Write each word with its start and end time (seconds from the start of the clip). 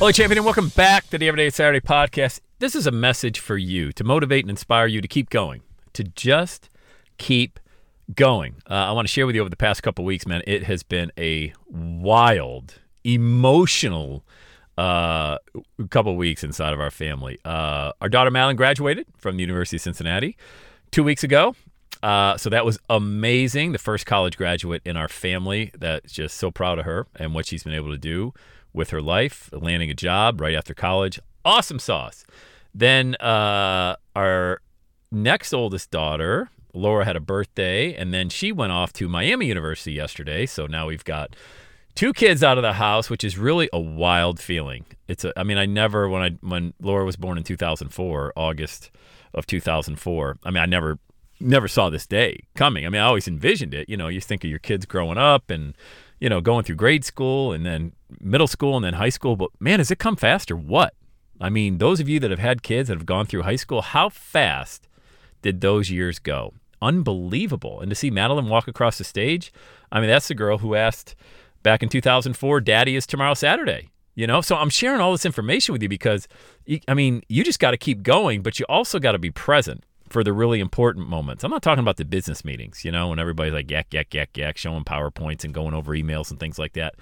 Hello, 0.00 0.10
champion, 0.10 0.38
and 0.38 0.46
welcome 0.46 0.70
back 0.70 1.10
to 1.10 1.18
the 1.18 1.28
Everyday 1.28 1.50
Saturday 1.50 1.78
podcast. 1.78 2.40
This 2.58 2.74
is 2.74 2.86
a 2.86 2.90
message 2.90 3.38
for 3.38 3.58
you 3.58 3.92
to 3.92 4.02
motivate 4.02 4.44
and 4.44 4.48
inspire 4.48 4.86
you 4.86 5.02
to 5.02 5.06
keep 5.06 5.28
going, 5.28 5.60
to 5.92 6.02
just 6.02 6.70
keep 7.18 7.60
going. 8.14 8.54
Uh, 8.66 8.72
I 8.72 8.92
want 8.92 9.06
to 9.06 9.12
share 9.12 9.26
with 9.26 9.34
you 9.34 9.42
over 9.42 9.50
the 9.50 9.56
past 9.56 9.82
couple 9.82 10.06
weeks, 10.06 10.26
man. 10.26 10.42
It 10.46 10.62
has 10.62 10.82
been 10.82 11.12
a 11.18 11.52
wild, 11.68 12.76
emotional 13.04 14.24
uh, 14.78 15.36
couple 15.90 16.16
weeks 16.16 16.42
inside 16.42 16.72
of 16.72 16.80
our 16.80 16.90
family. 16.90 17.38
Uh, 17.44 17.92
our 18.00 18.08
daughter 18.08 18.30
Madeline 18.30 18.56
graduated 18.56 19.06
from 19.18 19.36
the 19.36 19.42
University 19.42 19.76
of 19.76 19.82
Cincinnati 19.82 20.34
two 20.92 21.04
weeks 21.04 21.24
ago. 21.24 21.54
Uh, 22.02 22.38
so 22.38 22.48
that 22.48 22.64
was 22.64 22.78
amazing. 22.88 23.72
The 23.72 23.78
first 23.78 24.06
college 24.06 24.38
graduate 24.38 24.80
in 24.86 24.96
our 24.96 25.08
family. 25.08 25.72
That's 25.78 26.10
just 26.10 26.38
so 26.38 26.50
proud 26.50 26.78
of 26.78 26.86
her 26.86 27.06
and 27.16 27.34
what 27.34 27.44
she's 27.44 27.64
been 27.64 27.74
able 27.74 27.90
to 27.90 27.98
do 27.98 28.32
with 28.72 28.90
her 28.90 29.02
life, 29.02 29.50
landing 29.52 29.90
a 29.90 29.94
job 29.94 30.40
right 30.40 30.54
after 30.54 30.74
college. 30.74 31.18
Awesome 31.44 31.78
sauce. 31.78 32.24
Then 32.74 33.16
uh, 33.16 33.96
our 34.14 34.60
next 35.10 35.52
oldest 35.52 35.90
daughter, 35.90 36.50
Laura, 36.72 37.04
had 37.04 37.16
a 37.16 37.20
birthday, 37.20 37.94
and 37.94 38.14
then 38.14 38.28
she 38.28 38.52
went 38.52 38.72
off 38.72 38.92
to 38.94 39.08
Miami 39.08 39.46
University 39.46 39.92
yesterday. 39.92 40.46
So 40.46 40.66
now 40.66 40.86
we've 40.86 41.04
got 41.04 41.34
two 41.94 42.12
kids 42.12 42.42
out 42.42 42.58
of 42.58 42.62
the 42.62 42.74
house, 42.74 43.10
which 43.10 43.24
is 43.24 43.36
really 43.36 43.68
a 43.72 43.80
wild 43.80 44.40
feeling. 44.40 44.84
It's 45.08 45.24
a, 45.24 45.32
I 45.38 45.42
mean, 45.42 45.58
I 45.58 45.66
never 45.66 46.08
when 46.08 46.22
I 46.22 46.30
when 46.40 46.74
Laura 46.80 47.04
was 47.04 47.16
born 47.16 47.38
in 47.38 47.44
2004, 47.44 48.32
August 48.36 48.90
of 49.34 49.46
2004. 49.46 50.38
I 50.44 50.50
mean, 50.50 50.62
I 50.62 50.66
never 50.66 50.98
never 51.40 51.68
saw 51.68 51.90
this 51.90 52.06
day 52.06 52.44
coming. 52.54 52.86
I 52.86 52.88
mean, 52.90 53.00
I 53.00 53.06
always 53.06 53.26
envisioned 53.26 53.74
it. 53.74 53.88
You 53.88 53.96
know, 53.96 54.08
you 54.08 54.20
think 54.20 54.44
of 54.44 54.50
your 54.50 54.58
kids 54.58 54.86
growing 54.86 55.18
up 55.18 55.50
and 55.50 55.74
you 56.20 56.28
know 56.28 56.40
going 56.40 56.64
through 56.64 56.76
grade 56.76 57.04
school 57.04 57.52
and 57.52 57.66
then 57.66 57.92
middle 58.20 58.46
school 58.46 58.76
and 58.76 58.84
then 58.84 58.94
high 58.94 59.08
school. 59.08 59.36
But 59.36 59.50
man, 59.58 59.80
has 59.80 59.90
it 59.90 59.98
come 59.98 60.16
fast 60.16 60.50
or 60.50 60.56
what? 60.56 60.94
I 61.40 61.48
mean, 61.48 61.78
those 61.78 62.00
of 62.00 62.08
you 62.08 62.20
that 62.20 62.30
have 62.30 62.40
had 62.40 62.62
kids 62.62 62.88
that 62.88 62.98
have 62.98 63.06
gone 63.06 63.26
through 63.26 63.42
high 63.42 63.56
school, 63.56 63.80
how 63.80 64.10
fast 64.10 64.88
did 65.40 65.60
those 65.60 65.90
years 65.90 66.18
go? 66.18 66.52
Unbelievable. 66.82 67.80
And 67.80 67.90
to 67.90 67.94
see 67.94 68.10
Madeline 68.10 68.48
walk 68.48 68.68
across 68.68 68.98
the 68.98 69.04
stage, 69.04 69.52
I 69.90 70.00
mean, 70.00 70.10
that's 70.10 70.28
the 70.28 70.34
girl 70.34 70.58
who 70.58 70.74
asked 70.74 71.14
back 71.62 71.82
in 71.82 71.88
2004, 71.88 72.60
Daddy 72.60 72.94
is 72.94 73.06
tomorrow 73.06 73.34
Saturday. 73.34 73.88
You 74.14 74.26
know, 74.26 74.42
so 74.42 74.56
I'm 74.56 74.68
sharing 74.68 75.00
all 75.00 75.12
this 75.12 75.24
information 75.24 75.72
with 75.72 75.82
you 75.82 75.88
because, 75.88 76.28
I 76.86 76.92
mean, 76.94 77.22
you 77.28 77.42
just 77.42 77.58
got 77.58 77.70
to 77.70 77.78
keep 77.78 78.02
going, 78.02 78.42
but 78.42 78.58
you 78.58 78.66
also 78.68 78.98
got 78.98 79.12
to 79.12 79.18
be 79.18 79.30
present 79.30 79.84
for 80.10 80.24
the 80.24 80.32
really 80.32 80.60
important 80.60 81.08
moments. 81.08 81.44
I'm 81.44 81.50
not 81.50 81.62
talking 81.62 81.82
about 81.82 81.96
the 81.96 82.04
business 82.04 82.44
meetings, 82.44 82.84
you 82.84 82.90
know, 82.90 83.08
when 83.08 83.18
everybody's 83.18 83.54
like 83.54 83.70
yak, 83.70 83.94
yak, 83.94 84.12
yak, 84.12 84.36
yak, 84.36 84.58
showing 84.58 84.84
PowerPoints 84.84 85.44
and 85.44 85.54
going 85.54 85.72
over 85.72 85.92
emails 85.92 86.30
and 86.30 86.38
things 86.38 86.58
like 86.58 86.72
that. 86.74 86.96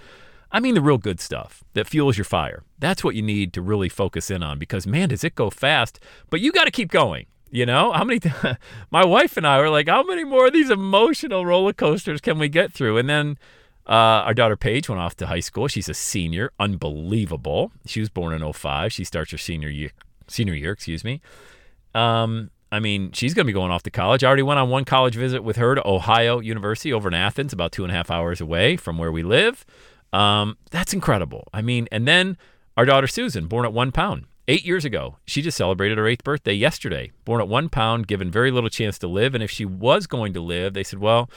I 0.50 0.60
mean 0.60 0.74
the 0.74 0.80
real 0.80 0.98
good 0.98 1.20
stuff 1.20 1.62
that 1.74 1.86
fuels 1.86 2.16
your 2.16 2.24
fire. 2.24 2.62
That's 2.78 3.02
what 3.02 3.14
you 3.14 3.22
need 3.22 3.52
to 3.54 3.62
really 3.62 3.88
focus 3.88 4.30
in 4.30 4.42
on 4.42 4.58
because 4.58 4.86
man, 4.86 5.08
does 5.08 5.24
it 5.24 5.34
go 5.34 5.50
fast, 5.50 6.00
but 6.30 6.40
you 6.40 6.52
got 6.52 6.64
to 6.64 6.70
keep 6.70 6.90
going. 6.90 7.26
You 7.50 7.64
know, 7.64 7.92
how 7.92 8.04
many 8.04 8.20
my 8.90 9.04
wife 9.04 9.36
and 9.36 9.46
I 9.46 9.58
were 9.58 9.70
like, 9.70 9.88
how 9.88 10.02
many 10.02 10.24
more 10.24 10.46
of 10.48 10.52
these 10.52 10.70
emotional 10.70 11.46
roller 11.46 11.72
coasters 11.72 12.20
can 12.20 12.38
we 12.38 12.48
get 12.48 12.72
through? 12.72 12.98
And 12.98 13.08
then 13.08 13.38
uh, 13.86 14.24
our 14.24 14.34
daughter 14.34 14.56
Paige 14.56 14.90
went 14.90 15.00
off 15.00 15.16
to 15.16 15.26
high 15.26 15.40
school. 15.40 15.66
She's 15.66 15.88
a 15.88 15.94
senior, 15.94 16.52
unbelievable. 16.60 17.72
She 17.86 18.00
was 18.00 18.10
born 18.10 18.34
in 18.34 18.52
05. 18.52 18.92
She 18.92 19.04
starts 19.04 19.30
her 19.32 19.38
senior 19.38 19.70
year, 19.70 19.92
senior 20.26 20.54
year, 20.54 20.72
excuse 20.72 21.04
me. 21.04 21.22
Um, 21.94 22.50
I 22.70 22.80
mean, 22.80 23.12
she's 23.12 23.34
going 23.34 23.46
to 23.46 23.48
be 23.48 23.54
going 23.54 23.70
off 23.70 23.82
to 23.84 23.90
college. 23.90 24.22
I 24.22 24.26
already 24.26 24.42
went 24.42 24.60
on 24.60 24.68
one 24.68 24.84
college 24.84 25.14
visit 25.14 25.42
with 25.42 25.56
her 25.56 25.74
to 25.74 25.86
Ohio 25.88 26.40
University 26.40 26.92
over 26.92 27.08
in 27.08 27.14
Athens, 27.14 27.52
about 27.52 27.72
two 27.72 27.84
and 27.84 27.92
a 27.92 27.94
half 27.94 28.10
hours 28.10 28.40
away 28.40 28.76
from 28.76 28.98
where 28.98 29.10
we 29.10 29.22
live. 29.22 29.64
Um, 30.12 30.58
that's 30.70 30.92
incredible. 30.92 31.48
I 31.52 31.62
mean, 31.62 31.88
and 31.90 32.06
then 32.06 32.36
our 32.76 32.84
daughter 32.84 33.06
Susan, 33.06 33.46
born 33.46 33.64
at 33.64 33.72
one 33.72 33.90
pound, 33.90 34.26
eight 34.48 34.64
years 34.64 34.84
ago. 34.84 35.16
She 35.26 35.42
just 35.42 35.56
celebrated 35.56 35.98
her 35.98 36.08
eighth 36.08 36.24
birthday 36.24 36.54
yesterday. 36.54 37.12
Born 37.24 37.40
at 37.40 37.48
one 37.48 37.68
pound, 37.68 38.06
given 38.06 38.30
very 38.30 38.50
little 38.50 38.70
chance 38.70 38.98
to 39.00 39.08
live. 39.08 39.34
And 39.34 39.42
if 39.42 39.50
she 39.50 39.64
was 39.64 40.06
going 40.06 40.32
to 40.32 40.40
live, 40.40 40.74
they 40.74 40.82
said, 40.82 40.98
well, 40.98 41.30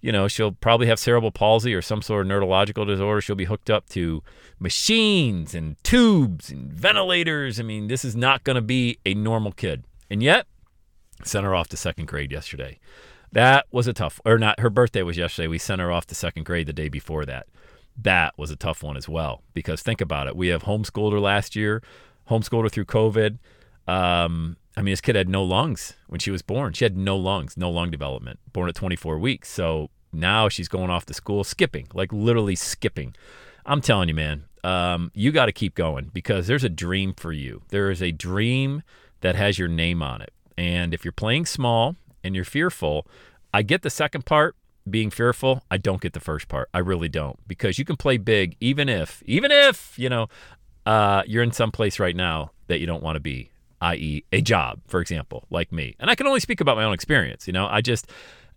you 0.00 0.12
know, 0.12 0.28
she'll 0.28 0.52
probably 0.52 0.88
have 0.88 0.98
cerebral 0.98 1.32
palsy 1.32 1.74
or 1.74 1.80
some 1.80 2.02
sort 2.02 2.22
of 2.22 2.26
neurological 2.28 2.84
disorder. 2.84 3.20
She'll 3.20 3.36
be 3.36 3.44
hooked 3.44 3.70
up 3.70 3.88
to 3.90 4.22
machines 4.58 5.54
and 5.54 5.82
tubes 5.82 6.50
and 6.50 6.72
ventilators. 6.72 7.58
I 7.58 7.62
mean, 7.62 7.86
this 7.86 8.04
is 8.04 8.14
not 8.14 8.44
going 8.44 8.56
to 8.56 8.62
be 8.62 8.98
a 9.06 9.14
normal 9.14 9.52
kid. 9.52 9.84
And 10.10 10.22
yet, 10.22 10.46
sent 11.24 11.44
her 11.44 11.54
off 11.54 11.68
to 11.68 11.76
second 11.76 12.06
grade 12.06 12.32
yesterday. 12.32 12.78
That 13.32 13.66
was 13.70 13.86
a 13.86 13.92
tough, 13.92 14.20
or 14.24 14.38
not, 14.38 14.60
her 14.60 14.70
birthday 14.70 15.02
was 15.02 15.16
yesterday. 15.16 15.48
We 15.48 15.58
sent 15.58 15.80
her 15.80 15.90
off 15.90 16.06
to 16.06 16.14
second 16.14 16.44
grade 16.44 16.66
the 16.66 16.72
day 16.72 16.88
before 16.88 17.24
that 17.26 17.46
that 17.98 18.36
was 18.36 18.50
a 18.50 18.56
tough 18.56 18.82
one 18.82 18.96
as 18.96 19.08
well. 19.08 19.42
Because 19.54 19.82
think 19.82 20.00
about 20.00 20.26
it, 20.26 20.36
we 20.36 20.48
have 20.48 20.64
homeschooled 20.64 21.12
her 21.12 21.20
last 21.20 21.56
year, 21.56 21.82
homeschooled 22.30 22.64
her 22.64 22.68
through 22.68 22.84
COVID. 22.86 23.38
Um, 23.86 24.56
I 24.76 24.82
mean, 24.82 24.92
this 24.92 25.00
kid 25.00 25.16
had 25.16 25.28
no 25.28 25.42
lungs 25.42 25.94
when 26.08 26.20
she 26.20 26.30
was 26.30 26.42
born. 26.42 26.72
She 26.72 26.84
had 26.84 26.96
no 26.96 27.16
lungs, 27.16 27.56
no 27.56 27.70
lung 27.70 27.90
development. 27.90 28.38
Born 28.52 28.68
at 28.68 28.74
24 28.74 29.18
weeks, 29.18 29.48
so 29.50 29.90
now 30.12 30.48
she's 30.48 30.68
going 30.68 30.90
off 30.90 31.06
to 31.06 31.14
school 31.14 31.44
skipping, 31.44 31.88
like 31.94 32.12
literally 32.12 32.56
skipping. 32.56 33.14
I'm 33.64 33.80
telling 33.80 34.08
you, 34.08 34.14
man, 34.14 34.44
um, 34.62 35.10
you 35.14 35.32
got 35.32 35.46
to 35.46 35.52
keep 35.52 35.74
going 35.74 36.10
because 36.12 36.46
there's 36.46 36.64
a 36.64 36.68
dream 36.68 37.14
for 37.14 37.32
you. 37.32 37.62
There 37.68 37.90
is 37.90 38.02
a 38.02 38.12
dream 38.12 38.82
that 39.20 39.34
has 39.34 39.58
your 39.58 39.68
name 39.68 40.02
on 40.02 40.20
it. 40.20 40.32
And 40.56 40.94
if 40.94 41.04
you're 41.04 41.12
playing 41.12 41.46
small 41.46 41.96
and 42.24 42.34
you're 42.34 42.44
fearful, 42.44 43.06
I 43.52 43.62
get 43.62 43.82
the 43.82 43.90
second 43.90 44.26
part 44.26 44.56
being 44.88 45.10
fearful, 45.10 45.62
I 45.70 45.78
don't 45.78 46.00
get 46.00 46.12
the 46.12 46.20
first 46.20 46.48
part. 46.48 46.68
I 46.72 46.78
really 46.78 47.08
don't 47.08 47.38
because 47.48 47.78
you 47.78 47.84
can 47.84 47.96
play 47.96 48.18
big 48.18 48.56
even 48.60 48.88
if, 48.88 49.22
even 49.26 49.50
if, 49.50 49.98
you 49.98 50.08
know, 50.08 50.28
uh, 50.84 51.22
you're 51.26 51.42
in 51.42 51.52
some 51.52 51.72
place 51.72 51.98
right 51.98 52.14
now 52.14 52.52
that 52.68 52.78
you 52.78 52.86
don't 52.86 53.02
want 53.02 53.16
to 53.16 53.20
be, 53.20 53.50
i.e., 53.80 54.24
a 54.32 54.40
job, 54.40 54.80
for 54.86 55.00
example, 55.00 55.44
like 55.50 55.72
me. 55.72 55.96
And 55.98 56.08
I 56.08 56.14
can 56.14 56.26
only 56.26 56.40
speak 56.40 56.60
about 56.60 56.76
my 56.76 56.84
own 56.84 56.94
experience. 56.94 57.46
You 57.46 57.52
know, 57.52 57.66
I 57.66 57.80
just, 57.80 58.10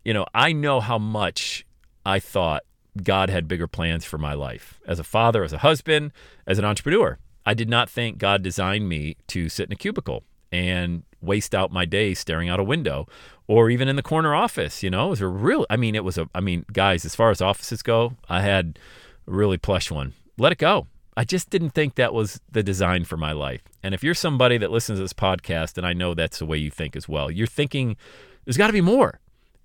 you 0.05 0.13
know, 0.13 0.25
I 0.33 0.51
know 0.53 0.79
how 0.79 0.99
much 0.99 1.65
I 2.05 2.19
thought 2.19 2.63
God 3.01 3.29
had 3.29 3.47
bigger 3.47 3.67
plans 3.67 4.05
for 4.05 4.17
my 4.17 4.33
life 4.33 4.79
as 4.85 4.99
a 4.99 5.03
father, 5.03 5.43
as 5.43 5.53
a 5.53 5.59
husband, 5.59 6.11
as 6.45 6.59
an 6.59 6.65
entrepreneur. 6.65 7.17
I 7.45 7.53
did 7.55 7.69
not 7.69 7.89
think 7.89 8.19
God 8.19 8.43
designed 8.43 8.87
me 8.87 9.17
to 9.27 9.49
sit 9.49 9.67
in 9.67 9.73
a 9.73 9.75
cubicle 9.75 10.23
and 10.51 11.03
waste 11.21 11.53
out 11.53 11.71
my 11.71 11.85
day 11.85 12.13
staring 12.13 12.49
out 12.49 12.59
a 12.59 12.63
window 12.63 13.07
or 13.47 13.69
even 13.69 13.87
in 13.87 13.95
the 13.95 14.03
corner 14.03 14.33
office. 14.33 14.83
You 14.83 14.89
know, 14.89 15.07
it 15.07 15.09
was 15.11 15.21
a 15.21 15.27
real, 15.27 15.65
I 15.69 15.77
mean, 15.77 15.95
it 15.95 16.03
was 16.03 16.17
a, 16.17 16.29
I 16.33 16.39
mean, 16.39 16.65
guys, 16.71 17.05
as 17.05 17.15
far 17.15 17.31
as 17.31 17.41
offices 17.41 17.81
go, 17.81 18.13
I 18.29 18.41
had 18.41 18.79
a 19.27 19.31
really 19.31 19.57
plush 19.57 19.91
one. 19.91 20.13
Let 20.37 20.51
it 20.51 20.57
go. 20.57 20.87
I 21.17 21.25
just 21.25 21.49
didn't 21.49 21.71
think 21.71 21.95
that 21.95 22.13
was 22.13 22.39
the 22.49 22.63
design 22.63 23.03
for 23.03 23.17
my 23.17 23.33
life. 23.33 23.61
And 23.83 23.93
if 23.93 24.03
you're 24.03 24.13
somebody 24.13 24.57
that 24.57 24.71
listens 24.71 24.99
to 24.99 25.03
this 25.03 25.13
podcast, 25.13 25.77
and 25.77 25.85
I 25.85 25.91
know 25.91 26.13
that's 26.13 26.39
the 26.39 26.45
way 26.45 26.57
you 26.57 26.71
think 26.71 26.95
as 26.95 27.09
well, 27.09 27.29
you're 27.29 27.47
thinking 27.47 27.97
there's 28.45 28.55
got 28.55 28.67
to 28.67 28.73
be 28.73 28.81
more, 28.81 29.19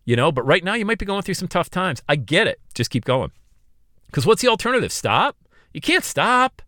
you 0.05 0.17
know, 0.17 0.33
but 0.33 0.43
right 0.43 0.65
now 0.65 0.75
you 0.75 0.85
might 0.85 0.99
be 0.99 1.07
going 1.07 1.23
through 1.23 1.35
some 1.35 1.47
tough 1.47 1.71
times. 1.71 2.03
I 2.09 2.17
get 2.17 2.49
it. 2.49 2.61
Just 2.75 2.91
keep 2.91 3.05
going. 3.05 3.31
Because 4.07 4.27
what's 4.27 4.43
the 4.43 4.49
alternative? 4.49 4.91
Stop? 4.93 5.37
You 5.73 5.81
can't 5.81 6.05
stop. 6.05 6.63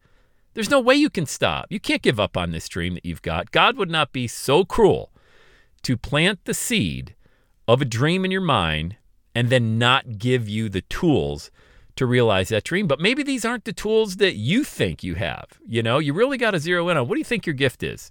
There's 0.57 0.71
no 0.71 0.81
way 0.81 0.95
you 0.95 1.11
can 1.11 1.27
stop. 1.27 1.67
You 1.69 1.79
can't 1.79 2.01
give 2.01 2.19
up 2.19 2.35
on 2.35 2.51
this 2.51 2.67
dream 2.67 2.95
that 2.95 3.05
you've 3.05 3.21
got. 3.21 3.51
God 3.51 3.77
would 3.77 3.91
not 3.91 4.11
be 4.11 4.27
so 4.27 4.65
cruel 4.65 5.13
to 5.83 5.99
plant 5.99 6.47
the 6.47 6.55
seed 6.55 7.15
of 7.69 7.83
a 7.83 7.85
dream 7.85 8.25
in 8.25 8.31
your 8.31 8.41
mind 8.41 8.97
and 9.35 9.51
then 9.51 9.79
not 9.79 10.17
give 10.17 10.49
you 10.49 10.71
the 10.71 10.81
tools 10.81 11.51
to 11.97 12.07
realize 12.07 12.49
that 12.49 12.65
dream. 12.65 12.87
But 12.87 13.01
maybe 13.01 13.23
these 13.23 13.45
aren't 13.45 13.67
the 13.67 13.75
tools 13.75 14.17
that 14.17 14.37
you 14.37 14.65
think 14.65 15.05
you 15.05 15.17
have. 15.17 15.45
You 15.67 15.83
know, 15.83 15.99
you 15.99 16.15
really 16.15 16.39
got 16.39 16.53
to 16.53 16.59
zero 16.59 16.89
in 16.89 16.97
on 16.97 17.07
what 17.07 17.17
do 17.17 17.19
you 17.19 17.25
think 17.25 17.45
your 17.45 17.53
gift 17.53 17.83
is? 17.83 18.11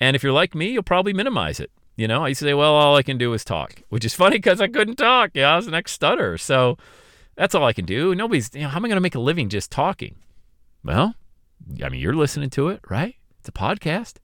And 0.00 0.16
if 0.16 0.22
you're 0.22 0.32
like 0.32 0.54
me, 0.54 0.70
you'll 0.70 0.82
probably 0.82 1.12
minimize 1.12 1.60
it. 1.60 1.70
You 1.96 2.08
know, 2.08 2.24
I 2.24 2.28
used 2.28 2.38
to 2.38 2.46
say, 2.46 2.54
well, 2.54 2.72
all 2.72 2.96
I 2.96 3.02
can 3.02 3.18
do 3.18 3.34
is 3.34 3.44
talk, 3.44 3.82
which 3.90 4.06
is 4.06 4.14
funny 4.22 4.38
because 4.38 4.62
I 4.62 4.68
couldn't 4.68 4.96
talk. 4.96 5.32
Yeah, 5.34 5.52
I 5.52 5.56
was 5.56 5.66
an 5.66 5.74
ex 5.74 5.92
stutter. 5.92 6.38
So 6.38 6.78
that's 7.36 7.54
all 7.54 7.66
I 7.66 7.74
can 7.74 7.84
do. 7.84 8.14
Nobody's, 8.14 8.48
you 8.54 8.62
know, 8.62 8.68
how 8.68 8.78
am 8.78 8.86
I 8.86 8.88
going 8.88 8.96
to 8.96 9.02
make 9.02 9.14
a 9.14 9.20
living 9.20 9.50
just 9.50 9.70
talking? 9.70 10.16
Well, 10.82 11.16
I 11.82 11.88
mean, 11.88 12.00
you're 12.00 12.14
listening 12.14 12.50
to 12.50 12.68
it, 12.68 12.80
right? 12.88 13.16
It's 13.40 13.48
a 13.48 13.52
podcast. 13.52 14.14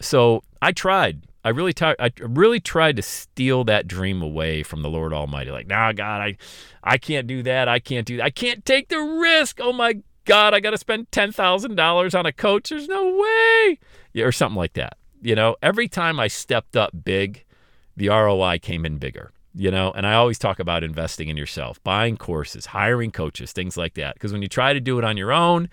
So 0.00 0.42
I 0.60 0.72
tried. 0.72 1.22
I 1.42 1.50
really, 1.50 1.72
t- 1.72 1.84
I 1.84 2.12
really 2.20 2.60
tried 2.60 2.96
to 2.96 3.02
steal 3.02 3.64
that 3.64 3.88
dream 3.88 4.20
away 4.20 4.62
from 4.62 4.82
the 4.82 4.90
Lord 4.90 5.12
Almighty. 5.12 5.50
Like, 5.50 5.66
nah, 5.66 5.92
God, 5.92 6.20
I, 6.20 6.36
I 6.84 6.98
can't 6.98 7.26
do 7.26 7.42
that. 7.44 7.66
I 7.66 7.78
can't 7.78 8.06
do 8.06 8.18
that. 8.18 8.24
I 8.24 8.30
can't 8.30 8.64
take 8.64 8.88
the 8.88 8.98
risk. 8.98 9.58
Oh 9.60 9.72
my 9.72 10.02
God, 10.26 10.52
I 10.52 10.60
got 10.60 10.70
to 10.70 10.78
spend 10.78 11.10
ten 11.12 11.32
thousand 11.32 11.76
dollars 11.76 12.14
on 12.14 12.26
a 12.26 12.32
coach. 12.32 12.68
There's 12.68 12.88
no 12.88 13.16
way, 13.16 13.78
yeah, 14.12 14.24
or 14.24 14.32
something 14.32 14.56
like 14.56 14.74
that. 14.74 14.98
You 15.22 15.34
know, 15.34 15.56
every 15.62 15.88
time 15.88 16.20
I 16.20 16.28
stepped 16.28 16.76
up 16.76 16.92
big, 17.04 17.44
the 17.96 18.08
ROI 18.08 18.58
came 18.60 18.84
in 18.84 18.98
bigger. 18.98 19.32
You 19.52 19.72
know, 19.72 19.90
and 19.90 20.06
I 20.06 20.14
always 20.14 20.38
talk 20.38 20.60
about 20.60 20.84
investing 20.84 21.28
in 21.28 21.36
yourself, 21.36 21.82
buying 21.82 22.16
courses, 22.16 22.66
hiring 22.66 23.10
coaches, 23.10 23.50
things 23.50 23.76
like 23.76 23.94
that. 23.94 24.14
Because 24.14 24.32
when 24.32 24.42
you 24.42 24.48
try 24.48 24.72
to 24.72 24.78
do 24.78 24.96
it 24.98 25.04
on 25.04 25.16
your 25.16 25.32
own, 25.32 25.68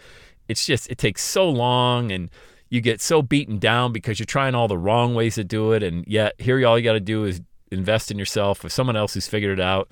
it's 0.47 0.65
just 0.65 0.89
it 0.89 0.97
takes 0.97 1.21
so 1.21 1.49
long 1.49 2.11
and 2.11 2.29
you 2.69 2.81
get 2.81 3.01
so 3.01 3.21
beaten 3.21 3.59
down 3.59 3.91
because 3.93 4.19
you're 4.19 4.25
trying 4.25 4.55
all 4.55 4.67
the 4.67 4.77
wrong 4.77 5.15
ways 5.15 5.35
to 5.35 5.43
do 5.43 5.71
it. 5.71 5.83
And 5.83 6.05
yet 6.07 6.33
here 6.37 6.65
all 6.65 6.77
you 6.77 6.83
got 6.83 6.93
to 6.93 6.99
do 6.99 7.23
is 7.23 7.41
invest 7.71 8.11
in 8.11 8.19
yourself 8.19 8.63
with 8.63 8.73
someone 8.73 8.95
else 8.95 9.13
who's 9.13 9.27
figured 9.27 9.57
it 9.57 9.63
out. 9.63 9.89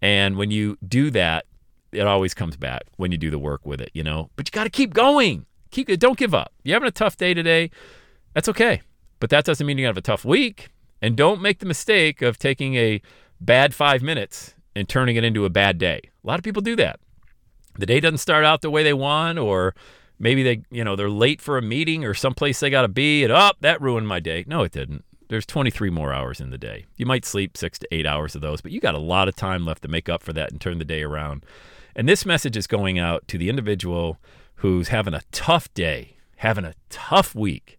And 0.00 0.36
when 0.36 0.50
you 0.50 0.78
do 0.86 1.10
that 1.12 1.46
it 1.90 2.06
always 2.06 2.34
comes 2.34 2.54
back 2.54 2.82
when 2.96 3.10
you 3.10 3.16
do 3.16 3.30
the 3.30 3.38
work 3.38 3.64
with 3.64 3.80
it 3.80 3.90
you 3.94 4.02
know? 4.02 4.30
But 4.36 4.48
you 4.48 4.52
got 4.52 4.64
to 4.64 4.70
keep 4.70 4.92
going. 4.92 5.46
Keep 5.70 5.90
it 5.90 6.00
don't 6.00 6.18
give 6.18 6.34
up. 6.34 6.52
You're 6.62 6.76
having 6.76 6.88
a 6.88 6.92
tough 6.92 7.16
day 7.16 7.34
today 7.34 7.70
that's 8.34 8.48
okay. 8.48 8.82
But 9.20 9.30
that 9.30 9.44
doesn't 9.44 9.66
mean 9.66 9.78
to 9.78 9.82
have 9.84 9.96
a 9.96 10.02
tough 10.02 10.24
week. 10.24 10.68
And 11.00 11.16
don't 11.16 11.40
make 11.40 11.60
the 11.60 11.66
mistake 11.66 12.22
of 12.22 12.38
taking 12.38 12.74
a 12.74 13.00
bad 13.40 13.74
five 13.74 14.02
minutes 14.02 14.54
and 14.74 14.88
turning 14.88 15.16
it 15.16 15.24
into 15.24 15.44
a 15.44 15.50
bad 15.50 15.78
day. 15.78 16.00
A 16.22 16.26
lot 16.26 16.38
of 16.38 16.44
people 16.44 16.62
do 16.62 16.76
that 16.76 17.00
the 17.78 17.86
day 17.86 18.00
doesn't 18.00 18.18
start 18.18 18.44
out 18.44 18.60
the 18.60 18.70
way 18.70 18.82
they 18.82 18.92
want 18.92 19.38
or 19.38 19.74
maybe 20.18 20.42
they 20.42 20.62
you 20.70 20.84
know 20.84 20.96
they're 20.96 21.08
late 21.08 21.40
for 21.40 21.56
a 21.56 21.62
meeting 21.62 22.04
or 22.04 22.12
someplace 22.12 22.60
they 22.60 22.70
got 22.70 22.82
to 22.82 22.88
be 22.88 23.24
and 23.24 23.32
up 23.32 23.54
oh, 23.56 23.58
that 23.60 23.80
ruined 23.80 24.06
my 24.06 24.20
day 24.20 24.44
no 24.46 24.62
it 24.62 24.72
didn't 24.72 25.04
there's 25.28 25.46
23 25.46 25.90
more 25.90 26.12
hours 26.12 26.40
in 26.40 26.50
the 26.50 26.58
day 26.58 26.84
you 26.96 27.06
might 27.06 27.24
sleep 27.24 27.56
six 27.56 27.78
to 27.78 27.88
eight 27.90 28.06
hours 28.06 28.34
of 28.34 28.40
those 28.40 28.60
but 28.60 28.72
you 28.72 28.80
got 28.80 28.94
a 28.94 28.98
lot 28.98 29.28
of 29.28 29.36
time 29.36 29.64
left 29.64 29.82
to 29.82 29.88
make 29.88 30.08
up 30.08 30.22
for 30.22 30.32
that 30.32 30.50
and 30.50 30.60
turn 30.60 30.78
the 30.78 30.84
day 30.84 31.02
around 31.02 31.44
and 31.94 32.08
this 32.08 32.26
message 32.26 32.56
is 32.56 32.66
going 32.66 32.98
out 32.98 33.26
to 33.28 33.38
the 33.38 33.48
individual 33.48 34.18
who's 34.56 34.88
having 34.88 35.14
a 35.14 35.22
tough 35.32 35.72
day 35.74 36.16
having 36.36 36.64
a 36.64 36.74
tough 36.90 37.34
week 37.34 37.78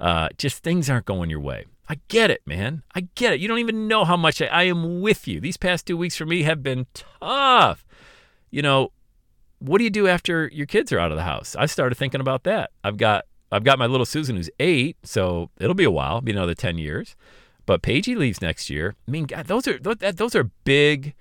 uh, 0.00 0.28
just 0.38 0.62
things 0.62 0.88
aren't 0.88 1.06
going 1.06 1.30
your 1.30 1.40
way 1.40 1.64
I 1.90 1.98
get 2.08 2.30
it, 2.30 2.42
man. 2.44 2.82
I 2.94 3.08
get 3.14 3.32
it. 3.32 3.40
You 3.40 3.48
don't 3.48 3.60
even 3.60 3.88
know 3.88 4.04
how 4.04 4.16
much 4.16 4.42
I, 4.42 4.46
I 4.46 4.62
am 4.64 5.00
with 5.00 5.26
you. 5.26 5.40
These 5.40 5.56
past 5.56 5.86
two 5.86 5.96
weeks 5.96 6.16
for 6.16 6.26
me 6.26 6.42
have 6.42 6.62
been 6.62 6.86
tough. 6.92 7.86
You 8.50 8.60
know, 8.60 8.92
what 9.58 9.78
do 9.78 9.84
you 9.84 9.90
do 9.90 10.06
after 10.06 10.48
your 10.52 10.66
kids 10.66 10.92
are 10.92 10.98
out 10.98 11.10
of 11.10 11.16
the 11.16 11.24
house? 11.24 11.56
I 11.56 11.66
started 11.66 11.96
thinking 11.96 12.20
about 12.20 12.44
that. 12.44 12.70
I've 12.84 12.96
got 12.96 13.24
I've 13.50 13.64
got 13.64 13.78
my 13.78 13.86
little 13.86 14.06
Susan 14.06 14.36
who's 14.36 14.50
eight, 14.60 14.96
so 15.02 15.50
it'll 15.58 15.74
be 15.74 15.84
a 15.84 15.90
while, 15.90 16.20
be 16.20 16.32
another 16.32 16.54
ten 16.54 16.78
years. 16.78 17.16
But 17.66 17.82
Paigey 17.82 18.16
leaves 18.16 18.40
next 18.40 18.70
year. 18.70 18.94
I 19.06 19.10
mean, 19.10 19.24
God, 19.24 19.46
those 19.46 19.66
are 19.66 19.78
those 19.78 20.34
are 20.34 20.44
big, 20.64 21.14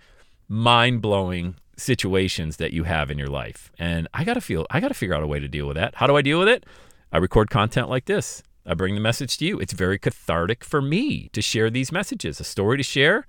mind 0.47 1.01
blowing 1.01 1.55
situations 1.77 2.57
that 2.57 2.73
you 2.73 2.83
have 2.83 3.11
in 3.11 3.17
your 3.17 3.27
life, 3.27 3.71
and 3.77 4.07
I 4.13 4.23
gotta 4.23 4.41
feel 4.41 4.65
I 4.69 4.79
gotta 4.79 4.93
figure 4.93 5.15
out 5.15 5.23
a 5.23 5.27
way 5.27 5.39
to 5.39 5.47
deal 5.47 5.67
with 5.67 5.75
that. 5.75 5.95
How 5.95 6.07
do 6.07 6.15
I 6.15 6.21
deal 6.21 6.39
with 6.39 6.47
it? 6.47 6.65
I 7.11 7.17
record 7.17 7.49
content 7.49 7.89
like 7.89 8.05
this. 8.05 8.43
I 8.65 8.73
bring 8.73 8.95
the 8.95 9.01
message 9.01 9.37
to 9.37 9.45
you. 9.45 9.59
It's 9.59 9.71
very 9.73 9.97
cathartic 9.97 10.63
for 10.63 10.81
me 10.81 11.29
to 11.29 11.41
share 11.41 11.69
these 11.69 11.91
messages, 11.91 12.41
a 12.41 12.43
story 12.43 12.75
to 12.77 12.83
share, 12.83 13.25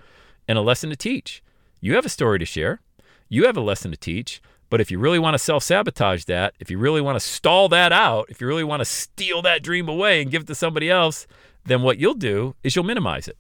and 0.49 0.59
a 0.59 0.63
lesson 0.63 0.91
to 0.91 0.97
teach. 0.97 1.43
You 1.81 1.95
have 1.95 2.05
a 2.05 2.09
story 2.09 2.41
to 2.41 2.45
share. 2.45 2.81
You 3.29 3.47
have 3.47 3.57
a 3.57 3.61
lesson 3.61 3.93
to 3.93 3.97
teach. 3.97 4.43
But 4.71 4.81
if 4.81 4.91
you 4.91 4.99
really 4.99 5.19
want 5.19 5.35
to 5.35 5.39
self 5.39 5.63
sabotage 5.63 6.25
that, 6.25 6.55
if 6.61 6.71
you 6.71 6.79
really 6.79 7.01
want 7.01 7.17
to 7.17 7.21
stall 7.21 7.69
that 7.71 7.93
out, 7.93 8.27
if 8.29 8.41
you 8.41 8.47
really 8.47 8.65
want 8.65 8.81
to 8.81 8.85
steal 8.85 9.43
that 9.43 9.63
dream 9.63 9.89
away 9.89 10.21
and 10.21 10.31
give 10.31 10.43
it 10.43 10.49
to 10.49 10.55
somebody 10.55 10.91
else, 10.91 11.27
then 11.65 11.83
what 11.83 11.99
you'll 11.99 12.15
do 12.15 12.55
is 12.63 12.77
you'll 12.77 12.85
minimize 12.85 13.29
it. 13.29 13.39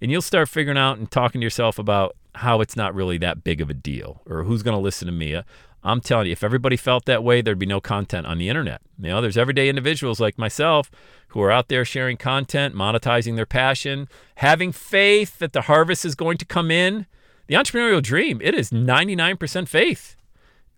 And 0.00 0.10
you'll 0.10 0.22
start 0.22 0.48
figuring 0.48 0.78
out 0.78 0.98
and 0.98 1.10
talking 1.10 1.40
to 1.40 1.44
yourself 1.44 1.78
about 1.78 2.16
how 2.36 2.60
it's 2.60 2.76
not 2.76 2.94
really 2.94 3.18
that 3.18 3.44
big 3.44 3.60
of 3.60 3.70
a 3.70 3.74
deal 3.74 4.20
or 4.26 4.42
who's 4.42 4.62
going 4.62 4.76
to 4.76 4.82
listen 4.82 5.06
to 5.06 5.12
me. 5.12 5.40
I'm 5.86 6.00
telling 6.00 6.26
you, 6.26 6.32
if 6.32 6.42
everybody 6.42 6.76
felt 6.76 7.04
that 7.04 7.22
way, 7.22 7.42
there'd 7.42 7.58
be 7.58 7.66
no 7.66 7.80
content 7.80 8.26
on 8.26 8.38
the 8.38 8.48
internet. 8.48 8.80
You 8.98 9.10
know, 9.10 9.20
there's 9.20 9.36
everyday 9.36 9.68
individuals 9.68 10.18
like 10.18 10.38
myself 10.38 10.90
who 11.28 11.42
are 11.42 11.50
out 11.50 11.68
there 11.68 11.84
sharing 11.84 12.16
content, 12.16 12.74
monetizing 12.74 13.36
their 13.36 13.46
passion, 13.46 14.08
having 14.36 14.72
faith 14.72 15.38
that 15.38 15.52
the 15.52 15.62
harvest 15.62 16.04
is 16.04 16.14
going 16.14 16.38
to 16.38 16.44
come 16.44 16.70
in. 16.70 17.06
The 17.46 17.54
entrepreneurial 17.54 18.02
dream, 18.02 18.40
it 18.42 18.54
is 18.54 18.70
99% 18.70 19.68
faith 19.68 20.16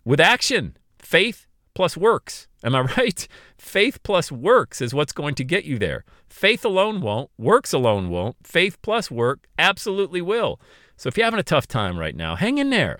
with 0.07 0.21
action. 0.21 0.77
Faith 0.99 1.47
plus 1.73 1.97
works. 1.97 2.47
Am 2.63 2.73
I 2.73 2.81
right? 2.97 3.27
Faith 3.57 4.01
plus 4.03 4.31
works 4.31 4.81
is 4.81 4.93
what's 4.93 5.11
going 5.11 5.35
to 5.35 5.43
get 5.43 5.65
you 5.65 5.77
there. 5.77 6.05
Faith 6.29 6.63
alone 6.63 7.01
won't. 7.01 7.29
Works 7.37 7.73
alone 7.73 8.09
won't. 8.09 8.37
Faith 8.41 8.81
plus 8.81 9.11
work 9.11 9.47
absolutely 9.59 10.21
will. 10.21 10.61
So 10.95 11.09
if 11.09 11.17
you're 11.17 11.25
having 11.25 11.41
a 11.41 11.43
tough 11.43 11.67
time 11.67 11.99
right 11.99 12.15
now, 12.15 12.37
hang 12.37 12.57
in 12.57 12.69
there. 12.69 12.99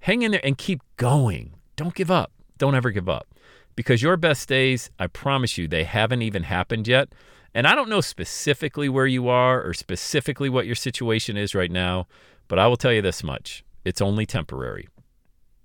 Hang 0.00 0.22
in 0.22 0.32
there 0.32 0.44
and 0.44 0.58
keep 0.58 0.80
going. 0.96 1.54
Don't 1.76 1.94
give 1.94 2.10
up. 2.10 2.32
Don't 2.58 2.74
ever 2.74 2.90
give 2.90 3.08
up. 3.08 3.28
Because 3.76 4.02
your 4.02 4.16
best 4.16 4.48
days, 4.48 4.90
I 4.98 5.06
promise 5.06 5.56
you, 5.56 5.68
they 5.68 5.84
haven't 5.84 6.22
even 6.22 6.42
happened 6.42 6.88
yet. 6.88 7.14
And 7.54 7.66
I 7.66 7.76
don't 7.76 7.88
know 7.88 8.00
specifically 8.00 8.88
where 8.88 9.06
you 9.06 9.28
are 9.28 9.64
or 9.64 9.72
specifically 9.72 10.48
what 10.48 10.66
your 10.66 10.74
situation 10.74 11.36
is 11.36 11.54
right 11.54 11.70
now, 11.70 12.08
but 12.48 12.58
I 12.58 12.66
will 12.66 12.76
tell 12.76 12.92
you 12.92 13.02
this 13.02 13.22
much 13.22 13.64
it's 13.84 14.00
only 14.00 14.26
temporary. 14.26 14.88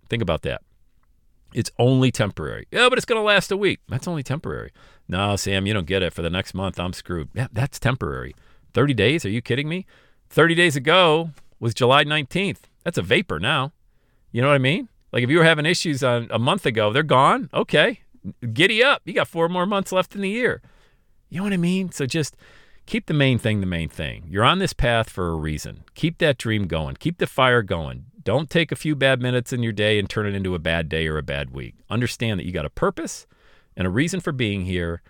Think 0.10 0.22
about 0.22 0.44
that. 0.44 0.62
It's 1.56 1.72
only 1.80 2.12
temporary. 2.12 2.68
Yeah, 2.70 2.90
but 2.90 2.98
it's 2.98 3.06
going 3.06 3.20
to 3.20 3.24
last 3.24 3.50
a 3.50 3.56
week. 3.56 3.80
That's 3.88 4.10
only 4.10 4.24
temporary. 4.24 4.72
No, 5.08 5.38
Sam, 5.38 5.66
you 5.66 5.74
don't 5.74 5.88
get 5.88 6.04
it. 6.04 6.12
For 6.12 6.22
the 6.22 6.30
next 6.30 6.54
month, 6.54 6.78
I'm 6.78 6.92
screwed. 6.92 7.30
Yeah, 7.34 7.48
that's 7.50 7.80
temporary. 7.80 8.36
30 8.74 8.94
days? 8.94 9.24
Are 9.24 9.30
you 9.30 9.42
kidding 9.42 9.70
me? 9.70 9.86
30 10.30 10.54
days 10.54 10.76
ago 10.76 11.30
was 11.62 11.74
July 11.74 12.04
19th. 12.04 12.64
That's 12.84 12.98
a 12.98 13.02
vapor 13.02 13.40
now. 13.40 13.72
You 14.34 14.42
know 14.42 14.50
what 14.50 14.56
I 14.56 14.58
mean? 14.58 14.90
Like 15.14 15.24
if 15.24 15.30
you 15.30 15.38
were 15.38 15.46
having 15.46 15.66
issues 15.66 16.04
on 16.04 16.28
a 16.30 16.38
month 16.38 16.66
ago, 16.66 16.92
they're 16.92 17.04
gone. 17.04 17.50
Okay. 17.54 18.02
Giddy 18.52 18.84
up. 18.84 19.04
You 19.06 19.14
got 19.14 19.30
four 19.30 19.48
more 19.48 19.66
months 19.66 19.94
left 19.94 20.14
in 20.14 20.20
the 20.22 20.30
year. 20.30 20.62
You 21.30 21.38
know 21.38 21.46
what 21.46 21.54
I 21.54 21.58
mean? 21.58 21.90
So 21.90 22.06
just 22.06 22.36
keep 22.86 23.06
the 23.08 23.14
main 23.14 23.38
thing 23.38 23.60
the 23.60 23.66
main 23.66 23.90
thing. 23.90 24.26
You're 24.30 24.44
on 24.44 24.60
this 24.60 24.74
path 24.74 25.10
for 25.10 25.30
a 25.30 25.36
reason. 25.36 25.84
Keep 25.96 26.18
that 26.20 26.38
dream 26.38 26.68
going. 26.68 26.96
Keep 26.96 27.18
the 27.18 27.28
fire 27.28 27.62
going. 27.62 28.06
Don't 28.24 28.50
take 28.50 28.72
a 28.72 28.76
few 28.76 28.96
bad 28.96 29.22
minutes 29.22 29.54
in 29.54 29.62
your 29.62 29.72
day 29.72 30.00
and 30.00 30.10
turn 30.10 30.26
it 30.26 30.34
into 30.34 30.56
a 30.56 30.60
bad 30.60 30.90
day 30.90 31.08
or 31.08 31.18
a 31.18 31.24
bad 31.24 31.52
week. 31.52 31.76
Understand 31.90 32.40
that 32.40 32.46
you 32.46 32.52
got 32.52 32.66
a 32.66 32.70
purpose 32.72 33.28
and 33.78 33.86
a 33.86 33.92
reason 33.92 34.20
for 34.20 34.32
being 34.32 34.66
here 34.66 35.02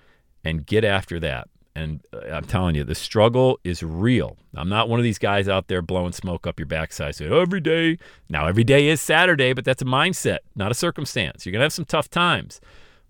and 0.43 0.65
get 0.65 0.83
after 0.83 1.19
that. 1.21 1.47
And 1.75 2.01
uh, 2.13 2.19
I'm 2.31 2.45
telling 2.45 2.75
you, 2.75 2.83
the 2.83 2.95
struggle 2.95 3.59
is 3.63 3.83
real. 3.83 4.37
I'm 4.55 4.69
not 4.69 4.87
one 4.87 4.99
of 4.99 5.03
these 5.03 5.17
guys 5.17 5.47
out 5.49 5.67
there 5.67 5.81
blowing 5.81 6.13
smoke 6.13 6.47
up 6.47 6.59
your 6.59 6.67
backside 6.67 7.15
saying, 7.15 7.33
every 7.33 7.59
day. 7.59 7.97
Now, 8.29 8.47
every 8.47 8.63
day 8.63 8.87
is 8.87 9.01
Saturday, 9.01 9.53
but 9.53 9.65
that's 9.65 9.81
a 9.81 9.85
mindset, 9.85 10.39
not 10.55 10.71
a 10.71 10.75
circumstance. 10.75 11.45
You're 11.45 11.51
going 11.51 11.59
to 11.59 11.65
have 11.65 11.73
some 11.73 11.85
tough 11.85 12.09
times, 12.09 12.61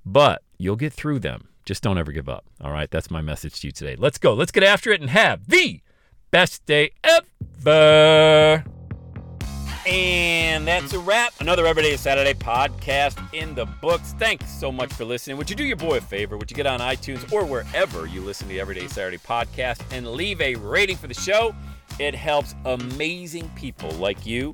but 0.04 0.42
you'll 0.58 0.76
get 0.76 0.94
through 0.94 1.20
them. 1.20 1.50
Just 1.66 1.82
don't 1.82 1.98
ever 1.98 2.12
give 2.12 2.30
up. 2.30 2.46
All 2.62 2.72
right. 2.72 2.90
That's 2.90 3.10
my 3.10 3.22
message 3.22 3.62
to 3.62 3.68
you 3.68 3.72
today. 3.72 3.96
Let's 3.98 4.18
go. 4.18 4.34
Let's 4.34 4.52
get 4.52 4.64
after 4.64 4.92
it 4.92 5.02
and 5.02 5.10
have 5.10 5.48
the 5.48 5.82
best 6.32 6.66
day 6.66 6.92
ever. 7.04 8.64
And 9.88 10.68
that's 10.68 10.94
a 10.94 11.00
wrap. 11.00 11.34
Another 11.40 11.68
Everyday 11.68 11.96
Saturday 11.96 12.34
podcast 12.34 13.18
in 13.34 13.54
the 13.54 13.66
books. 13.66 14.14
Thanks 14.14 14.50
so 14.50 14.72
much 14.72 14.92
for 14.92 15.06
listening. 15.06 15.38
Would 15.38 15.50
you 15.50 15.56
do 15.56 15.64
your 15.64 15.78
boy 15.78 15.98
a 15.98 16.02
favor? 16.02 16.38
Would 16.38 16.50
you 16.50 16.56
get 16.56 16.66
on 16.66 16.80
iTunes 16.80 17.32
or 17.32 17.46
wherever 17.46 18.08
you 18.08 18.22
listen 18.22 18.48
to 18.48 18.54
the 18.54 18.60
Everyday 18.60 18.88
Saturday 18.88 19.20
podcast 19.20 19.82
and 19.92 20.08
leave 20.08 20.42
a 20.42 20.56
rating 20.56 20.98
for 20.98 21.08
the 21.08 21.14
show? 21.14 21.56
It 22.00 22.16
helps 22.16 22.56
amazing 22.66 23.50
people 23.56 23.92
like 23.92 24.26
you 24.26 24.54